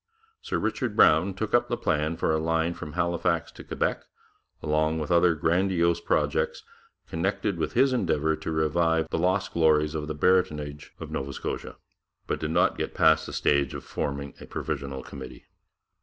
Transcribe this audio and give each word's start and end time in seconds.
Sir 0.41 0.57
Richard 0.57 0.95
Broun 0.95 1.35
took 1.35 1.53
up 1.53 1.67
the 1.67 1.77
plan 1.77 2.17
for 2.17 2.33
a 2.33 2.39
line 2.39 2.73
from 2.73 2.93
Halifax 2.93 3.51
to 3.51 3.63
Quebec, 3.63 4.01
along 4.63 4.97
with 4.97 5.11
other 5.11 5.35
grandiose 5.35 6.01
projects 6.01 6.63
connected 7.07 7.59
with 7.59 7.73
his 7.73 7.93
endeavour 7.93 8.35
to 8.35 8.51
revive 8.51 9.07
the 9.11 9.19
lost 9.19 9.53
glories 9.53 9.93
of 9.93 10.07
the 10.07 10.15
baronetage 10.15 10.89
of 10.99 11.11
Nova 11.11 11.33
Scotia, 11.33 11.75
but 12.25 12.39
did 12.39 12.49
not 12.49 12.79
get 12.79 12.95
past 12.95 13.27
the 13.27 13.31
stage 13.33 13.75
of 13.75 13.83
forming 13.83 14.33
a 14.41 14.47
provisional 14.47 15.03
committee. 15.03 15.45